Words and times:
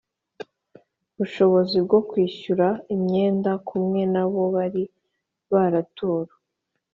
Bushobozi 1.17 1.77
bwo 1.85 1.99
kwishyura 2.09 2.67
imyenda 2.95 3.51
kumwe 3.67 4.01
na 4.13 4.23
bo 4.31 4.43
bari 4.55 4.83
baraturu 5.53 6.31